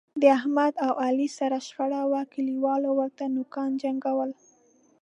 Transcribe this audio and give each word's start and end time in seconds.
د 0.21 0.23
احمد 0.37 0.73
او 0.85 0.91
علي 1.05 1.27
سره 1.37 1.57
شخړه 1.67 2.01
وه، 2.11 2.21
کلیوالو 2.33 2.89
ورته 2.99 3.23
نوکونو 3.35 3.79
جنګول. 3.83 4.29